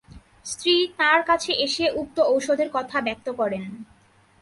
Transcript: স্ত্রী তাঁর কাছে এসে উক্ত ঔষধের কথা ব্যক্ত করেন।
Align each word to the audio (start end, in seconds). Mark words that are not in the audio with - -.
স্ত্রী 0.45 0.73
তাঁর 0.97 1.19
কাছে 1.23 1.51
এসে 1.65 1.85
উক্ত 1.95 2.17
ঔষধের 2.27 2.69
কথা 2.73 2.97
ব্যক্ত 3.01 3.27
করেন। 3.31 3.63